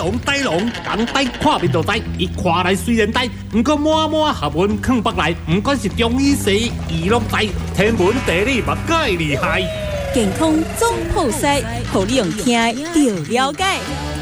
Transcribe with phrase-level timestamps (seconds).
[0.00, 9.60] 龙呆龙，人呆看面就呆，伊看来虽然呆，不过满满学问藏北来，不管是中医西医，伊拢呆，天文地理嘛介厉害。
[10.14, 14.19] 健康总铺塞，互你用听就了解。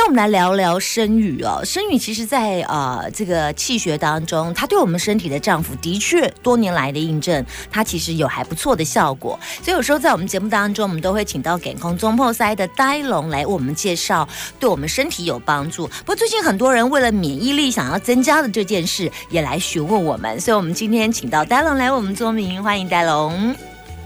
[0.00, 9.38] 天我们来聊聊生育哦，生育其实，在呃这个气血当中，它对我们身体的丈夫的确多年来的印证，它其实有还不错的效果。
[9.62, 14.26] 所以有时候在我们节目当中，我们都会请到感空中破塞的呆龙来为我们介绍，
[14.58, 15.86] 对我们身体有帮助。
[15.86, 23.54] 不过最近很多人为了免疫力想要增加的这件事，也来询问我们，所以我们今天请到呆龙来为我们做明，欢迎呆龙。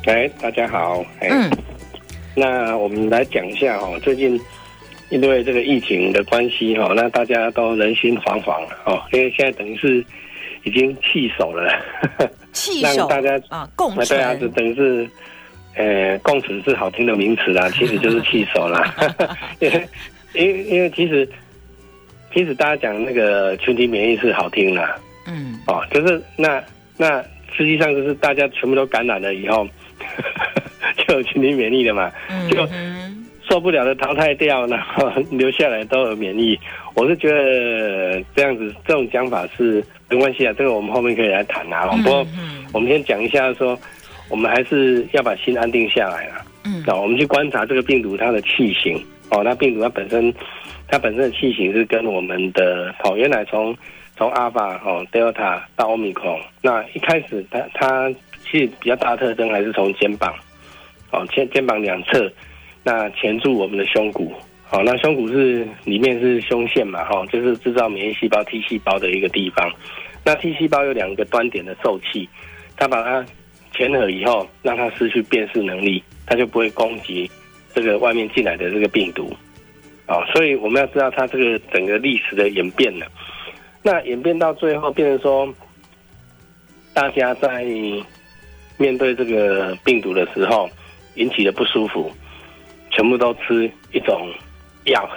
[0.06, 1.48] 哎，大家好，嗯，
[2.34, 4.40] 那我们来讲一下哦，最近。
[5.10, 9.02] 因为这个疫情的关系哈，那大家都人心惶惶了哦。
[9.12, 10.04] 因为现在等于是
[10.64, 11.70] 已经弃守了，
[12.52, 15.08] 弃守大家啊，共对啊，就等于是
[15.74, 18.94] 呃，共存是好听的名词啦， 其实就是弃守啦。
[19.60, 19.88] 因为
[20.34, 21.28] 因为因为其实
[22.32, 26.62] 其实大家讲那个群体免疫是好听的，嗯，哦，就是那
[26.96, 27.22] 那
[27.56, 29.68] 实际上就是大家全部都感染了以后，
[31.06, 32.10] 就有群体免疫了嘛，
[32.50, 32.66] 就。
[33.48, 36.58] 受不了的淘汰掉，然后 留下来都有免疫。
[36.94, 41.86] 我是觉得这样子这种讲法是没关系啊，这个我们后面可以来谈啊。
[41.86, 42.26] 不过
[42.72, 43.78] 我们先讲一下，说
[44.30, 46.34] 我们还是要把心安定下来了。
[46.64, 48.96] 嗯，那我们去观察这个病毒它的气型
[49.30, 50.32] 哦，那病毒它本身
[50.88, 53.76] 它本身的气型是跟我们的哦，原来从
[54.16, 56.22] 从阿尔法哦、德尔塔到欧米克
[56.62, 58.10] 那一开始它它
[58.50, 60.32] 其实比较大的特征还是从肩膀
[61.10, 62.32] 哦，肩肩膀两侧。
[62.86, 64.30] 那钳住我们的胸骨，
[64.62, 69.72] 好，那胸骨是里面是胸腺嘛，哈，就是制造免疫细胞 T 细胞的一个地方。
[70.22, 72.28] 那 T 细胞有两个端点的受气，
[72.76, 73.24] 它把它
[73.72, 77.30] 钳合以后，让它失去辨识能力，它就不会攻击
[77.74, 79.34] 这个外面进来的这个病毒，
[80.04, 83.06] 啊，所以我们要知道它这个整个历史的演变了。
[83.82, 85.54] 那演变到最后，变成说，
[86.92, 87.64] 大家在
[88.76, 90.68] 面对这个病毒的时候，
[91.14, 92.10] 引起的不舒服。
[92.94, 94.30] 全部都吃一种
[94.84, 95.08] 药，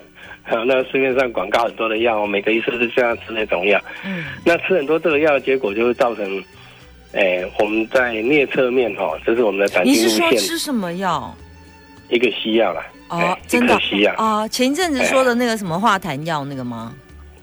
[0.66, 3.80] 那市面上广告很多的药，每个医生都这样吃那种药。
[4.04, 6.44] 嗯，那吃很多这个药，结果就会造成，
[7.12, 10.08] 哎，我们在颞侧面哈，这是我们的胆经路线。
[10.08, 11.34] 你是说吃什么药？
[12.08, 12.86] 一个西药啦。
[13.08, 14.46] 哦，真的西药啊？
[14.48, 16.94] 前一阵子说的那个什么化痰药那个吗？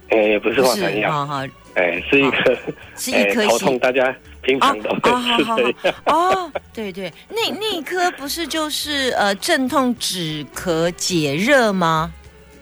[0.10, 2.58] 哎，也不是化痰药，哈哈，哎，是一个，
[2.96, 4.16] 是一颗 头痛，大家。
[4.42, 5.00] 平常都是
[5.38, 5.74] 这样
[6.06, 12.12] 哦，对对，那那一颗不是就是呃镇痛止咳解热吗？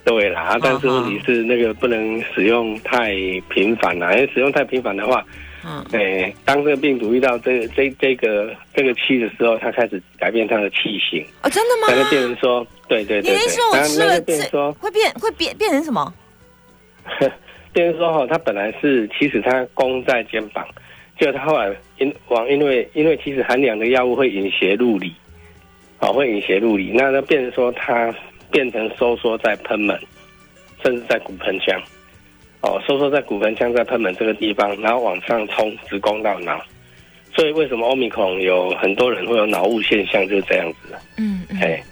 [0.04, 3.12] 对啦，但是问题是那个不能使用太
[3.50, 5.24] 频繁啦，因为使用太频繁的话，
[5.64, 11.88] 嗯，哎，当这个病毒遇到这这这个这个气的时候，它开始改变它的气型哦，真的吗？
[11.90, 16.14] 那个病人说，对对对，你是说我吃了这会变会变变成什么？
[17.72, 20.68] 病人说哈，他本来是其实他弓在肩膀。
[21.19, 25.13] 就他后来因往因为因为其实寒凉的药物会引邪入里，
[26.00, 28.16] 哦会引邪入里，那那变成说它
[28.50, 30.00] 变成收缩在喷门，
[30.81, 31.78] 甚至在骨盆腔，
[32.62, 36.63] 哦收缩在骨盆腔在喷门这个地方，然后往上冲直攻到脑，
[37.36, 41.84] 所以为什么欧米孔有很多人会有脑雾现象就是这样子，嗯嗯，哎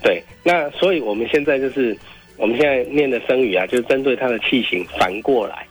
[0.00, 1.98] 对，那所以我们现在就是
[2.36, 5.66] 我们现在念的声语啊，就是针对它的气型反过来，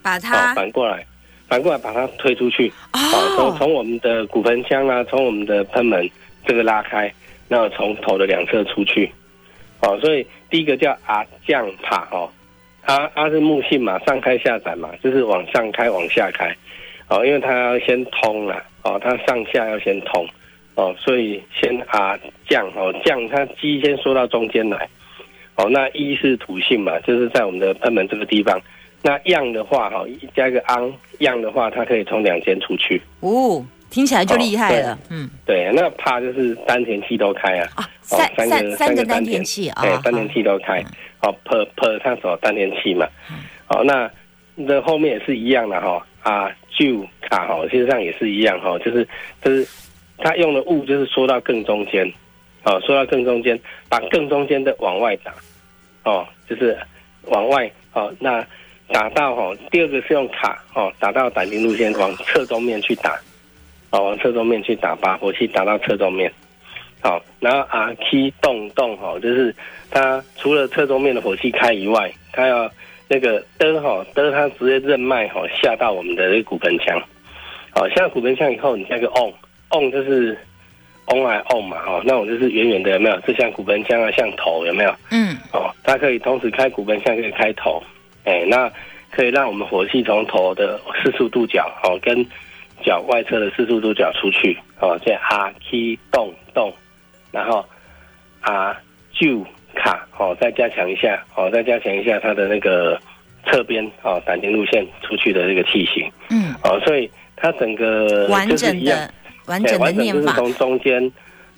[0.00, 1.04] 把它反过来。
[1.52, 2.98] 反过来把它推出去，啊，
[3.36, 6.08] 从从我们的骨盆腔啊，从我们的喷门
[6.46, 7.12] 这个拉开，
[7.46, 9.12] 那从头的两侧出去，
[9.82, 12.26] 哦，所以第一个叫阿降帕哦，
[12.86, 16.56] 阿阿是木性嘛，上开下展嘛，就是往上开往下开，
[17.10, 20.26] 哦，因为它要先通了，哦，它上下要先通，
[20.76, 22.18] 哦，所以先阿
[22.48, 24.88] 降哦降，它鸡先缩到中间来，
[25.56, 28.58] 哦，那一是土性嘛，就是在我们的喷门这个地方。
[29.02, 30.04] 那样的话，哈，
[30.34, 33.02] 加一个昂样的话，它可以从两间出去。
[33.18, 34.96] 哦，听起来就厉害了。
[35.10, 37.68] 嗯，对，那怕就是丹田气都开啊。
[37.74, 39.82] 啊，三三三个丹田气啊。
[39.82, 40.80] 对，丹田气都开。
[41.20, 43.04] 哦，per per 它走丹田气嘛。
[43.66, 44.08] 好，那
[44.54, 46.06] 那后面也是一样的哈。
[46.22, 49.06] 啊，就卡哈，实上也是一样哈，就是
[49.42, 49.66] 就是
[50.18, 52.06] 他用的物就是说到更中间，
[52.62, 55.34] 哦，说到更中间，把更中间的往外打，
[56.04, 56.78] 哦，就是
[57.24, 58.46] 往外，哦，那。
[58.88, 63.18] 打到哈，第二个是用卡哦，打到胆经路线往侧中面去打，
[63.90, 66.30] 哦，往侧中面去打，把火气打到侧中面，
[67.00, 69.54] 好，然后 R key 动动哈，就是
[69.90, 72.70] 它除了侧中面的火气开以外，它要
[73.08, 77.02] 那个的哈的它直接任脉哈下到我们的这个骨盆腔，
[77.70, 79.32] 好，下骨盆腔以后，你加个 on
[79.70, 80.36] on 就是
[81.06, 83.18] on 来 on 嘛，哦，那我就是远远的，有没有？
[83.20, 84.94] 就像骨盆腔啊，像头，有没有？
[85.10, 87.82] 嗯，哦，它可以同时开骨盆腔，可以开头，
[88.24, 88.70] 哎，那
[89.10, 92.24] 可以让我们火气从头的四十五度角，哦，跟
[92.84, 96.72] 脚外侧的四十五度角出去，哦，这样啊 key 动动，
[97.30, 97.64] 然后
[98.40, 98.76] 啊
[99.12, 103.00] 就卡，哦，再加强一下，哦，再加强一下它的那个
[103.46, 109.10] 侧边，哦，胆经路线出去的这个气型，嗯，哦，所以它整个完整的
[109.46, 111.12] 完对整的完整就是念法，从中间，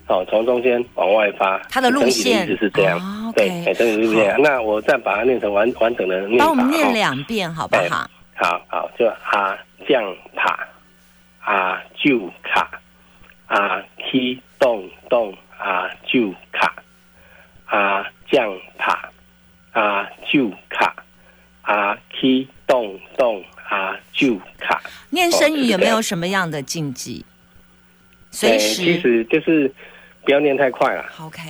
[0.06, 4.40] 哦，从中间往外发，它的路线意思是这样，哦对整体是这样。
[4.40, 8.08] 那我再把它念成完完整的念法，帮我们念哦两遍好不好？
[8.36, 9.58] 好好，就啊
[9.88, 10.02] 降
[10.36, 10.58] 塔，
[11.40, 12.70] 啊就卡，
[13.46, 16.74] 啊起动动啊就卡，
[17.64, 19.08] 啊降塔，
[19.72, 20.94] 啊就卡，
[21.62, 24.82] 啊起动动啊就卡。
[25.10, 27.24] 念生语有没有什么样的禁忌？
[28.30, 29.72] 随时其实就是
[30.24, 31.40] 不要念太快了，OK，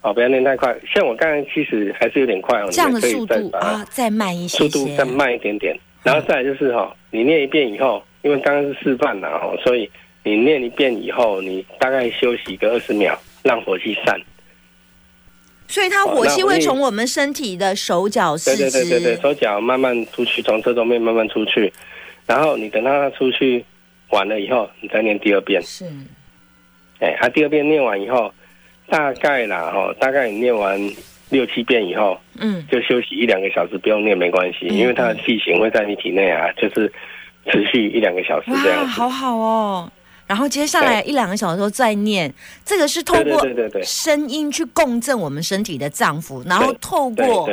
[0.00, 0.76] 好，不要念太快。
[0.92, 9.90] 像我刚才其实还是有点快哦，这样的速度啊，再慢一些些速度再慢一点点，然后再来就是哈、你念一遍以后，因为刚刚是示范了哈，所以
[10.22, 14.20] 你念一遍以后，你大概休息个二十秒，让火气散。
[15.66, 21.72] 所以它火气会从我们身体的手脚四对对对对对，手脚慢慢出去，从这中面慢慢出去，
[22.26, 23.64] 然后你等到它出去
[24.08, 25.62] 完了以后，你再念第二遍。
[25.62, 25.84] 是
[27.00, 28.32] 哎，啊，第二遍念完以后，
[28.88, 30.78] 大概啦哦，大概你念完
[31.30, 36.92] 六七遍以后，嗯就休息一两个小时，不用念没关系，嗯因为它的气型会在你体内啊，就是
[37.46, 38.90] 持续一两个小时这，样子。
[38.90, 39.90] 好好哦。
[40.26, 42.32] 然后接下来一两个小时之后再念，
[42.64, 43.44] 这个是透过
[43.82, 47.50] 声音去共振我们身体的脏腑，然后透过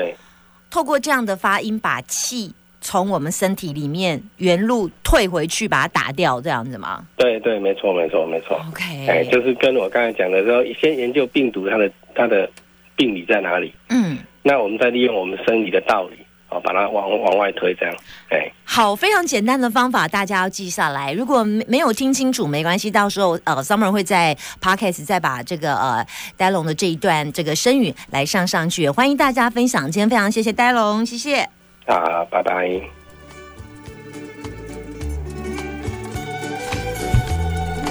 [0.70, 8.60] 透过这样的发音把气从我们身体里面原路退回去，把它打掉，这样子吗对对，没错没错没错。
[8.70, 12.50] ？OK，哎，就是跟我刚才讲的说，先研究病毒它的它的
[12.96, 16.18] 病理在哪里，嗯，那我们再利用我们生理的道理，
[16.50, 17.96] 哦，把它往往外推，这样。
[18.30, 21.12] 哎，好，非常简单的方法，大家要记下来。
[21.14, 26.06] 如果没没有听清楚，没关系，到时候呃，Summer 会在 Podcast 再把这个呃
[26.38, 29.84] 呆龙的这一段这个声语来上上去，欢迎大家分享。
[29.92, 31.57] 今天非常谢谢呆龙，谢谢。
[31.88, 32.82] 啊，拜拜。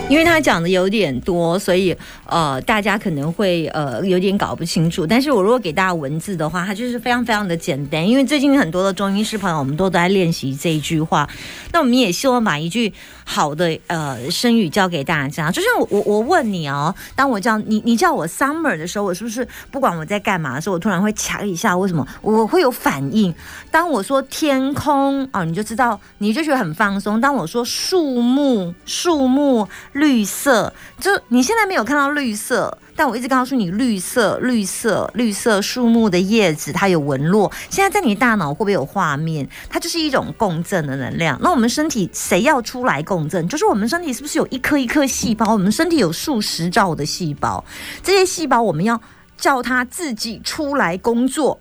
[0.09, 1.97] 因为他讲的有点多，所以
[2.27, 5.05] 呃，大家可能会呃有点搞不清楚。
[5.05, 8.09] 但是我如果给大家文字的话，它就是非常非常的简单。
[8.09, 11.29] 因为最近很多的中医师朋友，我们都在练习这一句话。
[11.73, 12.93] 那我们也希望把一句
[13.29, 15.51] 好的呃声语教给大家。
[15.51, 21.77] 就像我我我问你哦，当我叫你你叫我 summer 的时候，我是不是不管我在干嘛的时候，我突然会掐一下？
[21.77, 23.35] 为什么我会有反应？
[23.71, 27.21] 当我说天空哦，你就知道，你就觉得很放松。
[27.21, 37.53] 当我说树木，树木绿色，就你现在没有看到绿色，但我一直告诉你绿色，绿色，绿色树木的叶子它有纹络。
[37.69, 39.49] 现在在你大脑会不会有画面？
[39.69, 41.39] 它就是一种共振的能量。
[41.43, 43.49] 那我们身体谁要出来共共振？
[43.49, 45.55] 就是我们身体是不是有一颗一颗细胞？
[45.55, 47.65] 我们身体有数十兆的细胞，
[48.03, 49.01] 这些细胞我们要
[49.39, 51.59] 叫它自己出来工作。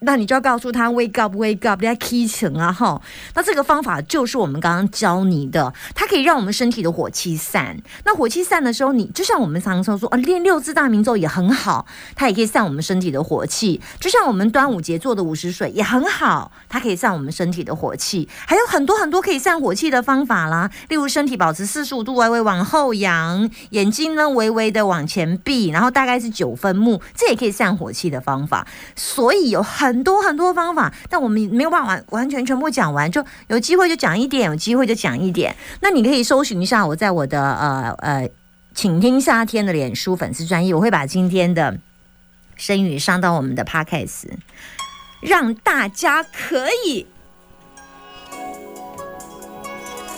[0.00, 3.00] 那你就要告诉他 wake up wake up，要 key 层啊哈。
[3.34, 7.76] 那这个方法就是我们刚刚教你的，它可以让我们身体的火气散。
[8.04, 13.80] 那火气散的时候，你就像我们常常说啊，练六字大明咒也很好，它也可以散我们身体的火气。
[13.98, 18.28] 就像我们端午节做的午时水也很好，它可以散我们身体的火气。
[18.46, 28.66] 还有很多很多可以散火气的方法啦，例如身体保持四十五度微微往后仰，眼睛呢微微的往前闭，然后大概是九分目，这也可以散火气的方法。
[28.94, 35.56] 所以有很很多很多方法，但我们没有办法完全全部讲完，就有机会就讲一点，有机会就讲一点。
[35.80, 38.30] 那你可以搜寻一下我在我的呃呃，
[38.74, 41.78] 请听夏天的脸书粉丝专业，我会把今天的
[42.56, 44.26] 声语上到我们的 podcast，
[45.22, 47.06] 让大家可以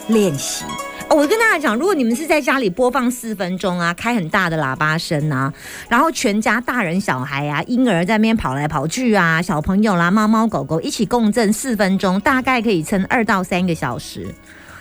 [0.09, 0.65] 练习。
[1.13, 5.53] 我跟大家讲，如果你们是在家里播放四分钟啊，开很大的喇叭声啊，
[5.89, 14.25] 然后全家大人小孩啊，婴儿在那边跑来跑去啊，小朋友啦、猫猫狗狗一起共振四分钟，大概可以撑二到三个小时。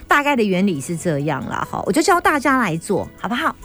[0.07, 3.55] 大概的原理是这样啦，哈，我就教大家来做，好不好？